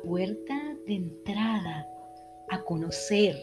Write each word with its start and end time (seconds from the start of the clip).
puerta 0.00 0.54
de 0.86 0.94
entrada 0.94 1.86
a 2.50 2.62
conocer 2.64 3.36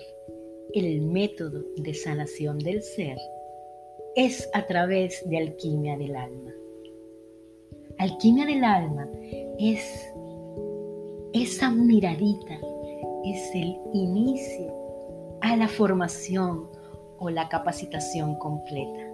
el 0.73 1.01
método 1.01 1.63
de 1.77 1.93
sanación 1.93 2.59
del 2.59 2.81
ser 2.81 3.17
es 4.15 4.49
a 4.53 4.65
través 4.65 5.27
de 5.29 5.37
alquimia 5.37 5.97
del 5.97 6.15
alma. 6.15 6.51
Alquimia 7.97 8.45
del 8.45 8.63
alma 8.63 9.09
es 9.59 10.13
esa 11.33 11.69
miradita, 11.69 12.59
es 13.25 13.51
el 13.53 13.77
inicio 13.93 14.73
a 15.41 15.55
la 15.55 15.67
formación 15.67 16.67
o 17.19 17.29
la 17.29 17.47
capacitación 17.49 18.35
completa 18.35 19.13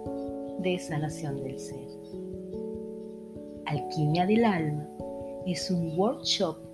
de 0.58 0.78
sanación 0.78 1.42
del 1.42 1.58
ser. 1.58 1.88
Alquimia 3.66 4.26
del 4.26 4.44
alma 4.44 4.88
es 5.46 5.70
un 5.70 5.98
workshop 5.98 6.71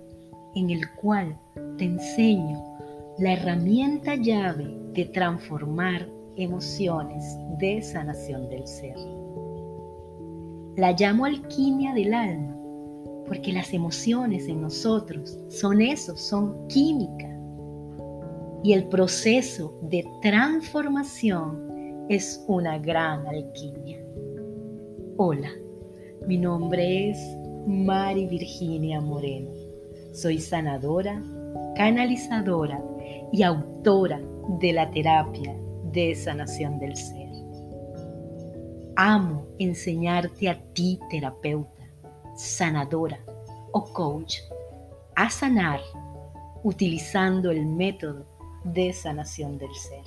en 0.55 0.69
el 0.69 0.89
cual 0.95 1.37
te 1.77 1.85
enseño 1.85 2.63
la 3.17 3.33
herramienta 3.33 4.15
llave 4.15 4.77
de 4.93 5.05
transformar 5.05 6.09
emociones 6.35 7.37
de 7.59 7.81
sanación 7.81 8.49
del 8.49 8.65
ser. 8.67 8.95
La 10.75 10.93
llamo 10.93 11.25
alquimia 11.25 11.93
del 11.93 12.13
alma 12.13 12.55
porque 13.29 13.53
las 13.53 13.73
emociones 13.73 14.47
en 14.47 14.61
nosotros 14.61 15.37
son 15.49 15.81
eso, 15.81 16.17
son 16.17 16.67
química. 16.67 17.29
Y 18.63 18.73
el 18.73 18.87
proceso 18.87 19.77
de 19.83 20.03
transformación 20.21 22.07
es 22.09 22.43
una 22.47 22.79
gran 22.79 23.27
alquimia. 23.27 24.03
Hola, 25.17 25.51
mi 26.27 26.37
nombre 26.37 27.11
es 27.11 27.19
Mari 27.67 28.25
Virginia 28.25 28.99
Moreno. 28.99 29.58
Soy 30.13 30.39
sanadora, 30.39 31.21
canalizadora 31.75 32.81
y 33.31 33.43
autora 33.43 34.19
de 34.59 34.73
la 34.73 34.89
terapia 34.89 35.55
de 35.91 36.15
sanación 36.15 36.79
del 36.79 36.95
ser. 36.95 37.29
Amo 38.95 39.45
enseñarte 39.59 40.49
a 40.49 40.59
ti, 40.73 40.99
terapeuta, 41.09 41.83
sanadora 42.35 43.19
o 43.71 43.83
coach, 43.93 44.37
a 45.15 45.29
sanar 45.29 45.79
utilizando 46.63 47.51
el 47.51 47.65
método 47.65 48.25
de 48.63 48.91
sanación 48.91 49.57
del 49.57 49.73
ser. 49.73 50.03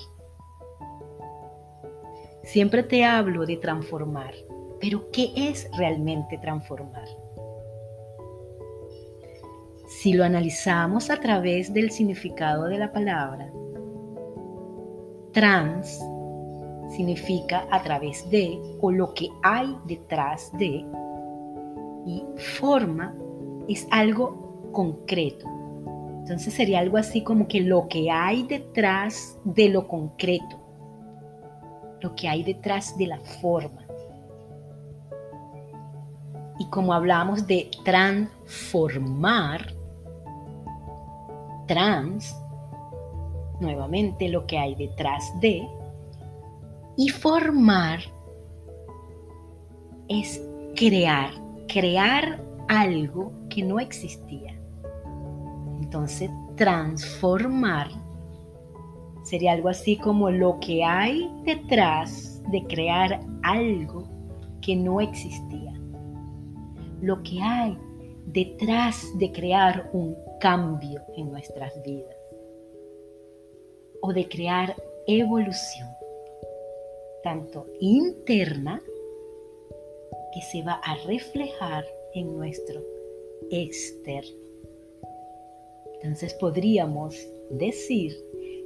Siempre 2.43 2.83
te 2.83 3.05
hablo 3.05 3.47
de 3.47 3.57
transformar, 3.57 4.35
pero 4.81 5.11
¿qué 5.13 5.33
es 5.37 5.71
realmente 5.77 6.39
transformar? 6.39 7.22
Si 10.03 10.13
lo 10.13 10.25
analizamos 10.25 11.11
a 11.11 11.21
través 11.21 11.73
del 11.73 11.93
significado 11.93 12.65
de 12.65 12.77
la 12.77 12.91
palabra, 12.91 13.53
trans 15.31 15.97
significa 16.91 17.69
a 17.71 17.81
través 17.85 18.29
de 18.29 18.61
o 18.81 18.91
lo 18.91 19.15
que 19.15 19.29
hay 19.45 19.79
detrás 19.87 20.51
de 20.59 20.85
y 22.05 22.25
forma 22.59 23.15
es 23.69 23.87
algo 23.93 24.73
concreto. 24.73 25.47
Entonces 26.19 26.53
sería 26.53 26.81
algo 26.81 26.97
así 26.97 27.23
como 27.23 27.47
que 27.47 27.61
lo 27.61 27.87
que 27.87 28.11
hay 28.11 28.43
detrás 28.43 29.39
de 29.45 29.69
lo 29.69 29.87
concreto, 29.87 30.59
lo 32.01 32.13
que 32.17 32.27
hay 32.27 32.43
detrás 32.43 32.99
de 32.99 33.07
la 33.07 33.21
forma. 33.21 33.87
Y 36.59 36.69
como 36.71 36.93
hablamos 36.93 37.47
de 37.47 37.71
transformar, 37.85 39.81
trans, 41.73 42.37
nuevamente 43.61 44.29
lo 44.29 44.47
que 44.47 44.59
hay 44.59 44.75
detrás 44.75 45.33
de, 45.41 45.67
y 46.99 47.09
formar 47.09 48.01
es 50.07 50.43
crear, 50.77 51.31
crear 51.69 52.45
algo 52.69 53.33
que 53.49 53.63
no 53.63 53.81
existía. 53.81 54.55
Entonces, 55.81 56.31
transformar 56.57 57.89
sería 59.23 59.53
algo 59.53 59.71
así 59.71 59.97
como 59.97 60.31
lo 60.31 60.61
que 60.61 60.85
hay 60.85 61.33
detrás 61.45 62.43
de 62.51 62.63
crear 62.65 63.19
algo 63.45 64.05
que 64.61 64.77
no 64.77 65.01
existía. 65.01 65.73
Lo 67.01 67.23
que 67.23 67.41
hay 67.41 67.79
detrás 68.27 69.07
de 69.19 69.33
crear 69.33 69.91
un 69.93 70.17
cambio 70.41 71.03
en 71.17 71.31
nuestras 71.31 71.81
vidas 71.83 72.17
o 74.01 74.13
de 74.13 74.29
crear 74.29 74.75
evolución, 75.07 75.89
tanto 77.23 77.67
interna 77.81 78.83
que 80.33 80.41
se 80.43 80.63
va 80.63 80.81
a 80.83 80.97
reflejar 81.07 81.85
en 82.15 82.37
nuestro 82.37 82.83
externo. 83.51 84.43
Entonces 85.95 86.35
podríamos 86.35 87.17
decir 87.51 88.13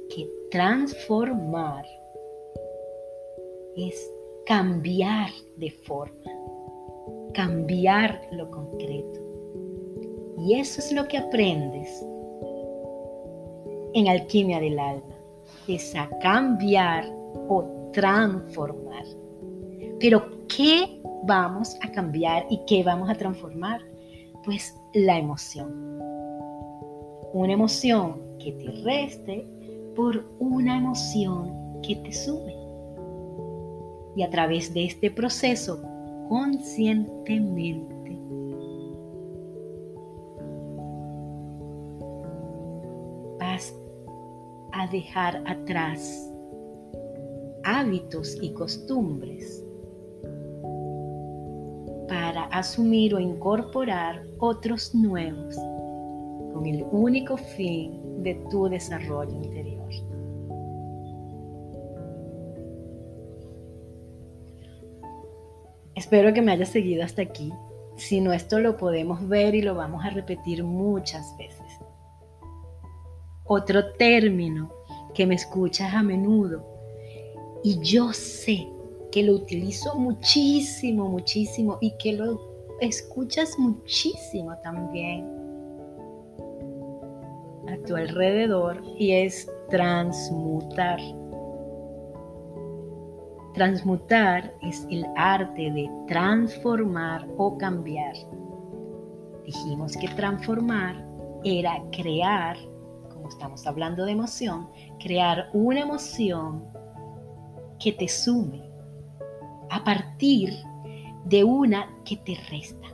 que 0.09 0.27
transformar 0.49 1.85
es 3.75 4.11
cambiar 4.45 5.29
de 5.57 5.69
forma, 5.69 6.31
cambiar 7.33 8.27
lo 8.31 8.49
concreto. 8.49 9.26
Y 10.37 10.55
eso 10.55 10.79
es 10.79 10.91
lo 10.91 11.07
que 11.07 11.17
aprendes 11.17 12.05
en 13.93 14.07
alquimia 14.07 14.59
del 14.59 14.77
alma, 14.77 15.15
es 15.67 15.95
a 15.95 16.07
cambiar 16.19 17.05
o 17.49 17.89
transformar. 17.91 19.03
Pero 19.99 20.45
¿qué 20.47 21.01
vamos 21.23 21.75
a 21.81 21.91
cambiar 21.91 22.45
y 22.51 22.61
qué 22.67 22.83
vamos 22.83 23.09
a 23.09 23.15
transformar? 23.15 23.81
Pues 24.45 24.75
la 24.93 25.17
emoción. 25.17 25.99
Una 27.33 27.53
emoción 27.53 28.21
que 28.37 28.51
te 28.51 28.71
reste 28.83 29.47
por 29.95 30.23
una 30.39 30.77
emoción 30.77 31.81
que 31.81 31.95
te 31.95 32.13
sube. 32.13 32.55
Y 34.15 34.21
a 34.21 34.29
través 34.29 34.73
de 34.73 34.85
este 34.85 35.09
proceso, 35.09 35.81
conscientemente, 36.29 37.96
dejar 44.91 45.43
atrás 45.45 46.31
hábitos 47.63 48.37
y 48.41 48.53
costumbres 48.53 49.63
para 52.07 52.45
asumir 52.45 53.13
o 53.13 53.19
incorporar 53.19 54.23
otros 54.39 54.95
nuevos 54.95 55.55
con 56.53 56.65
el 56.65 56.85
único 56.91 57.37
fin 57.37 58.23
de 58.23 58.35
tu 58.49 58.69
desarrollo 58.69 59.31
interior. 59.31 59.77
Espero 65.97 66.31
que 66.31 66.43
me 66.43 66.51
hayas 66.51 66.69
seguido 66.69 67.03
hasta 67.03 67.23
aquí. 67.23 67.51
Si 67.95 68.21
no, 68.21 68.31
esto 68.31 68.59
lo 68.59 68.77
podemos 68.77 69.27
ver 69.27 69.55
y 69.55 69.63
lo 69.63 69.73
vamos 69.73 70.05
a 70.05 70.11
repetir 70.11 70.63
muchas 70.63 71.35
veces. 71.39 71.65
Otro 73.43 73.93
término 73.93 74.76
que 75.17 75.25
me 75.25 75.33
escuchas 75.33 75.95
a 75.95 76.03
menudo 76.03 76.63
y 77.63 77.79
yo 77.79 78.13
sé 78.13 78.67
que 79.11 79.23
lo 79.23 79.33
utilizo 79.33 79.95
muchísimo, 79.95 81.09
muchísimo 81.09 81.79
y 81.81 81.97
que 81.97 82.13
lo 82.13 82.39
escuchas 82.81 83.57
muchísimo 83.57 84.55
también 84.61 85.25
a 87.67 87.77
tu 87.87 87.95
alrededor 87.95 88.79
y 88.99 89.13
es 89.13 89.51
transmutar. 89.71 90.99
Transmutar 93.55 94.53
es 94.61 94.85
el 94.91 95.03
arte 95.15 95.71
de 95.71 95.89
transformar 96.07 97.27
o 97.37 97.57
cambiar. 97.57 98.13
Dijimos 99.45 99.97
que 99.97 100.09
transformar 100.09 101.03
era 101.43 101.81
crear, 101.91 102.55
como 103.17 103.29
estamos 103.29 103.65
hablando 103.65 104.05
de 104.05 104.11
emoción, 104.11 104.69
crear 104.99 105.49
una 105.53 105.81
emoción 105.81 106.63
que 107.79 107.91
te 107.91 108.07
sume 108.07 108.63
a 109.71 109.83
partir 109.83 110.53
de 111.25 111.43
una 111.43 111.89
que 112.05 112.17
te 112.17 112.35
resta. 112.49 112.87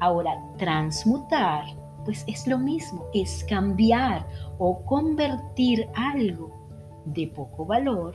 Ahora, 0.00 0.38
transmutar, 0.58 1.64
pues 2.04 2.24
es 2.26 2.46
lo 2.46 2.58
mismo, 2.58 3.06
es 3.14 3.42
cambiar 3.44 4.28
o 4.58 4.84
convertir 4.84 5.88
algo 5.94 6.50
de 7.06 7.26
poco 7.28 7.64
valor 7.64 8.14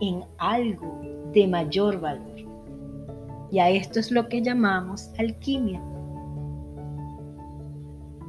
en 0.00 0.24
algo 0.38 1.00
de 1.32 1.46
mayor 1.46 2.00
valor. 2.00 2.36
Y 3.50 3.60
a 3.60 3.70
esto 3.70 4.00
es 4.00 4.10
lo 4.10 4.28
que 4.28 4.42
llamamos 4.42 5.10
alquimia. 5.18 5.80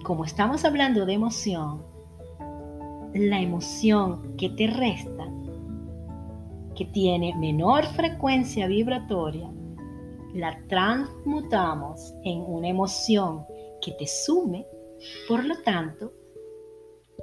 Como 0.09 0.25
estamos 0.25 0.65
hablando 0.65 1.05
de 1.05 1.13
emoción, 1.13 1.83
la 3.13 3.39
emoción 3.39 4.35
que 4.37 4.49
te 4.49 4.65
resta, 4.65 5.31
que 6.75 6.85
tiene 6.85 7.35
menor 7.35 7.85
frecuencia 7.85 8.65
vibratoria, 8.65 9.51
la 10.33 10.59
transmutamos 10.67 12.15
en 12.23 12.41
una 12.41 12.69
emoción 12.69 13.45
que 13.83 13.91
te 13.91 14.07
sume, 14.07 14.65
por 15.27 15.45
lo 15.45 15.61
tanto, 15.61 16.11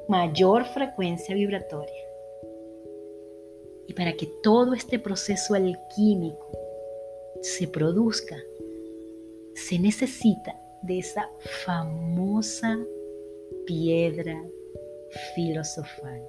mayor 0.09 0.65
frecuencia 0.67 1.35
vibratoria. 1.35 2.05
Y 3.89 3.95
para 3.95 4.13
que 4.13 4.27
todo 4.45 4.75
este 4.75 5.01
proceso 5.01 5.55
alquímico 5.55 6.53
se 7.43 7.67
produzca, 7.67 8.37
se 9.57 9.77
necesita 9.77 10.57
de 10.83 10.99
esa 10.99 11.29
famosa 11.65 12.79
piedra 13.67 14.43
filosofal. 15.35 16.23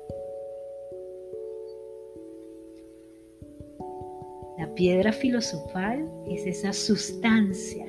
La 4.57 4.73
piedra 4.73 5.11
filosofal 5.11 6.09
es 6.27 6.45
esa 6.45 6.73
sustancia 6.73 7.85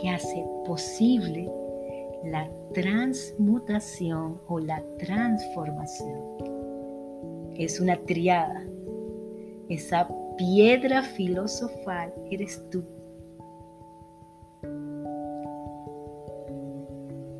que 0.00 0.08
hace 0.08 0.44
posible 0.64 1.50
la 2.24 2.50
transmutación 2.72 4.40
o 4.46 4.58
la 4.58 4.82
transformación. 4.98 6.38
Es 7.56 7.80
una 7.80 7.96
triada. 8.04 8.66
Esa 9.68 10.08
piedra 10.36 11.02
filosofal 11.02 12.14
eres 12.30 12.62
tú. 12.70 12.82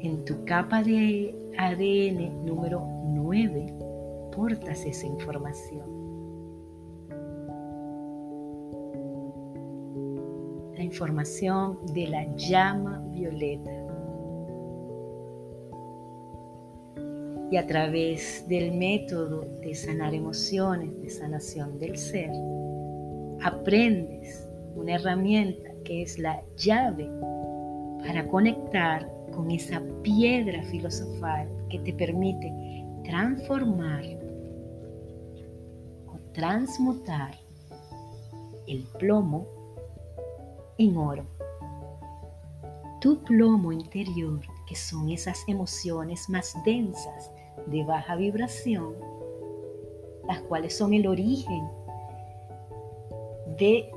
En 0.00 0.24
tu 0.24 0.44
capa 0.44 0.84
de 0.84 1.34
ADN 1.58 2.46
número 2.46 2.86
9 3.06 3.74
portas 4.30 4.86
esa 4.86 5.08
información. 5.08 5.82
La 10.76 10.84
información 10.84 11.78
de 11.92 12.06
la 12.06 12.24
llama 12.36 13.04
violeta. 13.10 13.72
Y 17.50 17.56
a 17.56 17.66
través 17.66 18.46
del 18.46 18.70
método 18.76 19.40
de 19.62 19.74
sanar 19.74 20.14
emociones, 20.14 21.02
de 21.02 21.10
sanación 21.10 21.76
del 21.80 21.98
ser, 21.98 22.30
aprendes 23.42 24.48
una 24.76 24.94
herramienta 24.94 25.70
que 25.84 26.02
es 26.02 26.20
la 26.20 26.40
llave 26.56 27.10
para 28.06 28.28
conectar 28.28 29.17
con 29.38 29.52
esa 29.52 29.80
piedra 30.02 30.60
filosofal 30.64 31.48
que 31.70 31.78
te 31.78 31.92
permite 31.92 32.52
transformar 33.04 34.02
o 36.08 36.18
transmutar 36.32 37.38
el 38.66 38.82
plomo 38.98 39.46
en 40.78 40.96
oro. 40.96 41.24
Tu 43.00 43.22
plomo 43.22 43.70
interior, 43.70 44.40
que 44.66 44.74
son 44.74 45.08
esas 45.08 45.44
emociones 45.46 46.28
más 46.28 46.56
densas 46.64 47.30
de 47.66 47.84
baja 47.84 48.16
vibración, 48.16 48.96
las 50.26 50.40
cuales 50.42 50.76
son 50.76 50.94
el 50.94 51.06
origen 51.06 51.62
de 53.56 53.88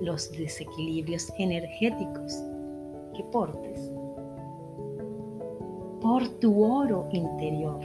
los 0.00 0.32
desequilibrios 0.32 1.30
energéticos 1.36 2.42
que 3.14 3.22
portes 3.24 3.92
por 6.08 6.26
tu 6.40 6.64
oro 6.64 7.06
interior. 7.12 7.84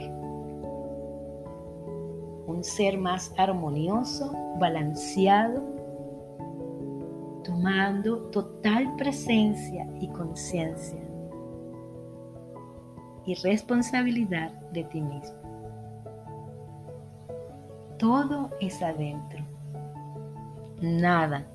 Un 2.46 2.64
ser 2.64 2.96
más 2.96 3.34
armonioso, 3.36 4.32
balanceado, 4.58 5.62
tomando 7.44 8.30
total 8.30 8.96
presencia 8.96 9.86
y 10.00 10.08
conciencia 10.08 11.02
y 13.26 13.34
responsabilidad 13.34 14.52
de 14.72 14.84
ti 14.84 15.02
mismo. 15.02 15.36
Todo 17.98 18.48
es 18.58 18.82
adentro. 18.82 19.44
Nada, 20.80 21.46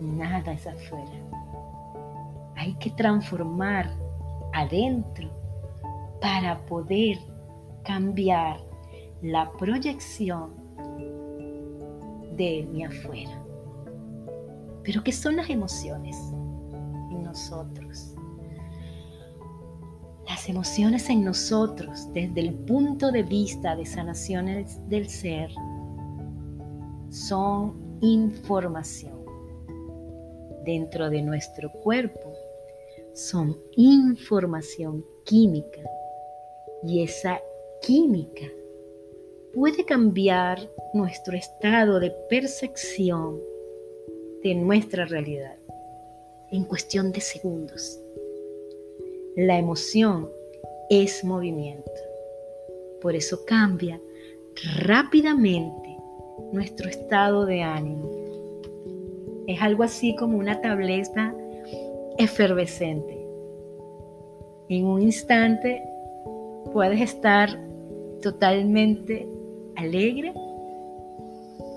nada 0.00 0.52
es 0.52 0.64
afuera. 0.64 1.10
Hay 2.54 2.74
que 2.74 2.90
transformar 2.92 3.90
adentro 4.52 5.39
para 6.20 6.64
poder 6.66 7.18
cambiar 7.84 8.60
la 9.22 9.50
proyección 9.52 10.54
de 12.36 12.66
mi 12.70 12.84
afuera. 12.84 13.42
Pero 14.84 15.02
¿qué 15.02 15.12
son 15.12 15.36
las 15.36 15.50
emociones 15.50 16.16
en 17.10 17.22
nosotros? 17.22 18.14
Las 20.26 20.48
emociones 20.48 21.10
en 21.10 21.24
nosotros, 21.24 22.12
desde 22.14 22.40
el 22.40 22.54
punto 22.54 23.10
de 23.10 23.22
vista 23.22 23.76
de 23.76 23.84
sanaciones 23.84 24.78
del 24.88 25.08
ser, 25.08 25.50
son 27.10 27.98
información. 28.00 29.18
Dentro 30.64 31.10
de 31.10 31.22
nuestro 31.22 31.70
cuerpo 31.82 32.32
son 33.12 33.58
información 33.76 35.04
química 35.24 35.80
y 36.82 37.02
esa 37.02 37.40
química 37.82 38.46
puede 39.52 39.84
cambiar 39.84 40.58
nuestro 40.94 41.36
estado 41.36 42.00
de 42.00 42.10
percepción 42.28 43.40
de 44.42 44.54
nuestra 44.54 45.04
realidad 45.04 45.56
en 46.50 46.64
cuestión 46.64 47.12
de 47.12 47.20
segundos. 47.20 48.00
La 49.36 49.58
emoción 49.58 50.30
es 50.88 51.24
movimiento. 51.24 51.90
Por 53.00 53.14
eso 53.14 53.44
cambia 53.44 54.00
rápidamente 54.82 55.96
nuestro 56.52 56.88
estado 56.88 57.46
de 57.46 57.62
ánimo. 57.62 58.10
Es 59.46 59.60
algo 59.62 59.82
así 59.82 60.14
como 60.16 60.38
una 60.38 60.60
tableta 60.60 61.34
efervescente. 62.18 63.26
En 64.68 64.86
un 64.86 65.02
instante 65.02 65.82
puedes 66.72 67.00
estar 67.00 67.58
totalmente 68.22 69.28
alegre 69.76 70.34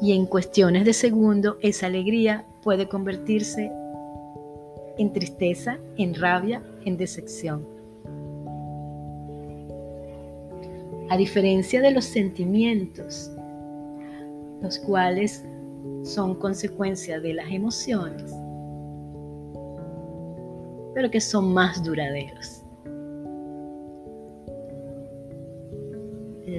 y 0.01 0.13
en 0.13 0.25
cuestiones 0.25 0.85
de 0.85 0.93
segundo 0.93 1.57
esa 1.61 1.87
alegría 1.87 2.45
puede 2.61 2.87
convertirse 2.87 3.71
en 4.97 5.13
tristeza, 5.13 5.77
en 5.97 6.13
rabia, 6.13 6.61
en 6.85 6.97
decepción. 6.97 7.65
A 11.09 11.17
diferencia 11.17 11.81
de 11.81 11.91
los 11.91 12.05
sentimientos, 12.05 13.31
los 14.61 14.79
cuales 14.79 15.45
son 16.03 16.35
consecuencia 16.35 17.19
de 17.19 17.33
las 17.33 17.51
emociones, 17.51 18.33
pero 20.93 21.09
que 21.09 21.21
son 21.21 21.53
más 21.53 21.83
duraderos. 21.83 22.62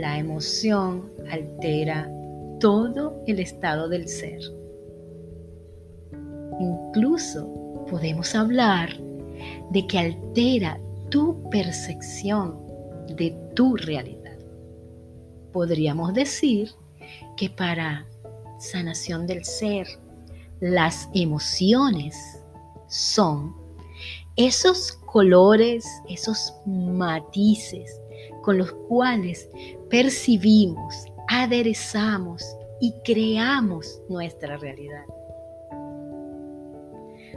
La 0.01 0.19
emoción 0.19 1.13
altera 1.31 2.11
todo 2.59 3.23
el 3.29 3.39
estado 3.39 3.89
del 3.89 4.09
ser. 4.09 4.41
Incluso 6.59 7.85
podemos 7.89 8.35
hablar 8.35 8.91
de 9.71 9.87
que 9.87 9.99
altera 10.01 10.81
tu 11.11 11.49
percepción 11.49 12.59
de 13.17 13.39
tu 13.55 13.77
realidad. 13.77 14.37
Podríamos 15.53 16.13
decir 16.13 16.71
que 17.37 17.49
para 17.51 18.05
sanación 18.59 19.29
del 19.29 19.45
ser, 19.45 19.87
las 20.59 21.09
emociones 21.15 22.17
son 22.89 23.55
esos 24.35 24.91
colores, 25.07 25.87
esos 26.09 26.53
matices 26.67 28.01
con 28.45 28.59
los 28.59 28.73
cuales 28.89 29.49
percibimos, 29.95 31.07
aderezamos 31.29 32.43
y 32.81 32.93
creamos 33.05 34.03
nuestra 34.09 34.57
realidad. 34.57 35.05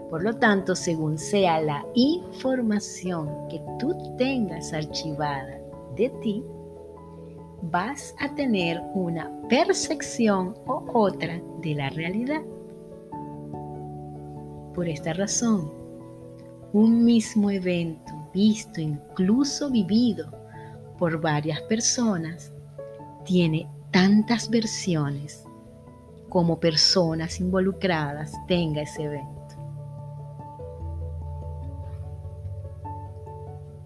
Por 0.10 0.24
lo 0.24 0.36
tanto, 0.38 0.76
según 0.76 1.20
sea 1.20 1.62
la 1.62 1.86
información 1.94 3.30
que 3.48 3.62
tú 3.78 3.96
tengas 4.18 4.74
archivada 4.74 5.60
de 5.96 6.10
ti, 6.24 6.44
vas 7.62 8.16
a 8.18 8.34
tener 8.34 8.82
una 8.96 9.32
percepción 9.50 10.56
o 10.66 10.84
otra 10.96 11.40
de 11.62 11.76
la 11.76 11.92
realidad. 11.92 12.42
Por 14.74 14.90
esta 14.90 15.14
razón, 15.14 15.72
un 16.74 17.06
mismo 17.06 17.52
evento 17.52 18.12
visto, 18.34 18.82
incluso 18.82 19.70
vivido 19.70 20.47
por 20.98 21.22
varias 21.22 21.62
personas, 21.64 22.52
tiene 23.26 23.70
tantas 23.92 24.50
versiones 24.50 25.44
como 26.30 26.60
personas 26.60 27.40
involucradas 27.40 28.34
tenga 28.48 28.82
ese 28.82 29.04
evento. 29.04 29.38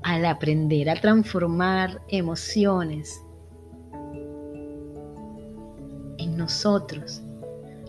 Al 0.03 0.25
aprender 0.25 0.89
a 0.89 0.95
transformar 0.95 2.01
emociones 2.07 3.23
en 6.17 6.35
nosotros, 6.35 7.21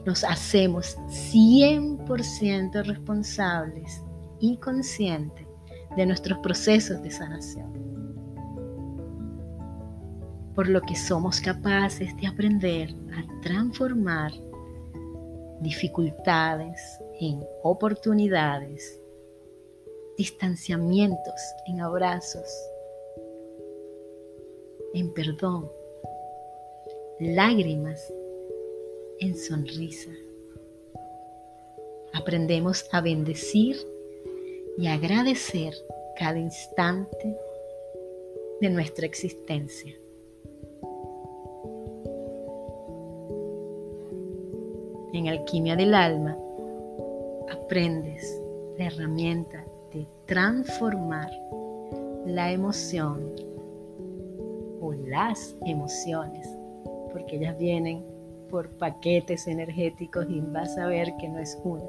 nos 0.05 0.25
hacemos 0.25 0.97
100% 1.33 2.85
responsables 2.85 4.03
y 4.41 4.57
conscientes 4.59 5.47
de 5.97 6.07
nuestros 6.07 6.39
procesos 6.39 7.03
de 7.03 7.11
sanación. 7.11 7.82
Por 10.55 10.69
lo 10.69 10.83
que 10.83 10.95
somos 10.95 11.41
capaces 11.41 12.15
de 12.17 12.27
aprender 12.27 12.95
a 13.13 13.41
transformar 13.43 14.33
dificultades 15.61 16.81
en 17.21 17.43
oportunidades, 17.63 19.01
distanciamientos 20.19 21.41
en 21.67 21.81
abrazos, 21.81 22.51
en 24.95 25.13
perdón, 25.15 25.71
lágrimas 27.21 28.13
en 29.21 29.37
sonrisa. 29.37 30.11
Aprendemos 32.13 32.85
a 32.93 33.01
bendecir 33.01 33.77
y 34.77 34.89
agradecer 34.89 35.75
cada 36.19 36.39
instante 36.39 37.37
de 38.61 38.69
nuestra 38.69 39.07
existencia. 39.07 40.02
En 45.23 45.29
Alquimia 45.29 45.77
del 45.77 45.95
Alma 45.95 46.37
aprendes 47.49 48.43
la 48.77 48.87
herramienta 48.87 49.65
de 49.93 50.05
transformar 50.27 51.31
la 52.27 52.51
emoción 52.51 53.31
o 54.81 54.93
las 54.93 55.55
emociones, 55.65 56.49
porque 57.13 57.37
ellas 57.37 57.57
vienen 57.57 58.05
por 58.51 58.69
paquetes 58.79 59.47
energéticos 59.47 60.27
y 60.29 60.41
vas 60.41 60.77
a 60.77 60.89
ver 60.89 61.15
que 61.21 61.29
no 61.29 61.39
es 61.39 61.57
una. 61.63 61.85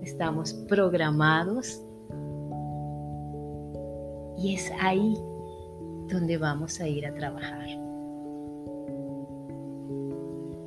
Estamos 0.00 0.54
programados 0.66 1.84
y 4.38 4.54
es 4.54 4.72
ahí 4.80 5.14
donde 6.08 6.38
vamos 6.38 6.80
a 6.80 6.88
ir 6.88 7.06
a 7.06 7.12
trabajar. 7.12 7.66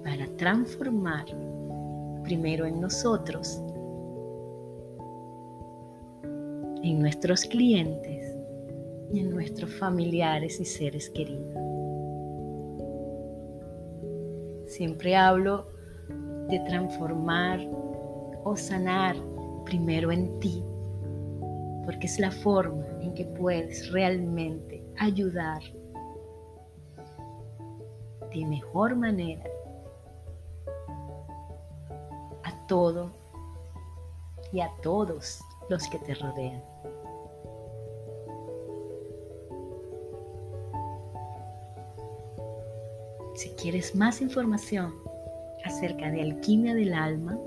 Para 0.04 0.28
transformar 0.38 1.47
primero 2.28 2.66
en 2.66 2.82
nosotros, 2.82 3.64
en 6.84 7.00
nuestros 7.00 7.46
clientes 7.46 8.36
y 9.14 9.22
en 9.22 9.30
nuestros 9.30 9.74
familiares 9.76 10.60
y 10.60 10.66
seres 10.66 11.10
queridos. 11.10 11.56
Siempre 14.66 15.16
hablo 15.16 15.68
de 16.50 16.60
transformar 16.68 17.62
o 18.44 18.58
sanar 18.58 19.16
primero 19.64 20.12
en 20.12 20.38
ti, 20.42 20.62
porque 21.86 22.08
es 22.08 22.20
la 22.20 22.32
forma 22.32 22.86
en 23.02 23.14
que 23.14 23.24
puedes 23.24 23.90
realmente 23.94 24.84
ayudar 24.98 25.62
de 28.34 28.46
mejor 28.46 28.98
manera 28.98 29.46
todo 32.68 33.12
y 34.52 34.60
a 34.60 34.72
todos 34.82 35.40
los 35.70 35.88
que 35.90 36.00
te 36.00 36.16
rodean. 36.16 36.64
Si 43.36 43.50
quieres 43.52 43.96
más 43.96 44.22
información 44.22 44.96
acerca 45.64 46.10
de 46.10 46.22
alquimia 46.22 46.74
del 46.74 46.94
alma 46.94 47.38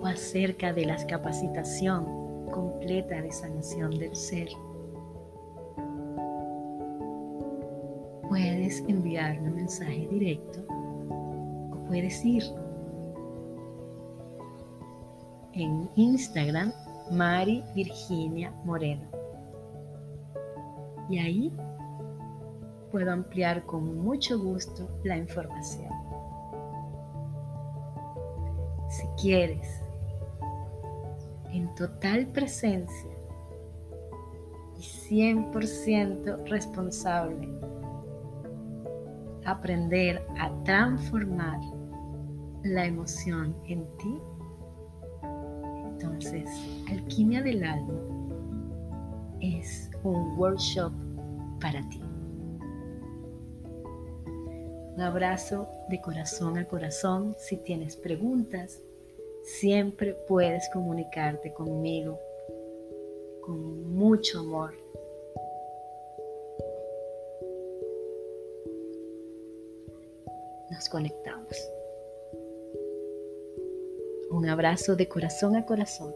o 0.00 0.06
acerca 0.06 0.72
de 0.72 0.86
la 0.86 0.96
capacitación 1.06 2.46
completa 2.50 3.20
de 3.20 3.30
sanación 3.30 3.90
del 3.98 4.16
ser, 4.16 4.48
puedes 8.28 8.80
enviarme 8.88 9.48
un 9.48 9.56
mensaje 9.56 10.08
directo 10.10 10.60
o 10.70 11.84
puedes 11.86 12.24
ir 12.24 12.44
en 15.52 15.88
Instagram 15.96 16.72
Mari 17.10 17.64
Virginia 17.74 18.52
Moreno. 18.64 19.08
Y 21.08 21.18
ahí 21.18 21.52
puedo 22.90 23.12
ampliar 23.12 23.64
con 23.66 23.98
mucho 23.98 24.38
gusto 24.38 24.88
la 25.04 25.16
información. 25.16 25.90
Si 28.88 29.06
quieres, 29.20 29.82
en 31.52 31.72
total 31.74 32.26
presencia 32.28 33.10
y 34.76 34.82
100% 34.82 36.48
responsable, 36.48 37.48
aprender 39.44 40.24
a 40.38 40.50
transformar 40.64 41.58
la 42.62 42.86
emoción 42.86 43.56
en 43.66 43.86
ti, 43.98 44.20
Alquimia 46.88 47.42
del 47.42 47.64
Alma 47.64 47.98
es 49.40 49.90
un 50.04 50.38
workshop 50.38 50.92
para 51.60 51.80
ti. 51.88 52.00
Un 54.94 55.00
abrazo 55.00 55.68
de 55.88 56.00
corazón 56.00 56.58
a 56.58 56.66
corazón. 56.66 57.34
Si 57.38 57.56
tienes 57.56 57.96
preguntas, 57.96 58.80
siempre 59.42 60.14
puedes 60.28 60.68
comunicarte 60.70 61.52
conmigo 61.52 62.18
con 63.42 63.92
mucho 63.94 64.40
amor. 64.40 64.74
Nos 70.70 70.88
conectamos. 70.88 71.79
Un 74.40 74.48
abrazo 74.48 74.96
de 74.96 75.06
corazón 75.06 75.54
a 75.54 75.66
corazón. 75.66 76.14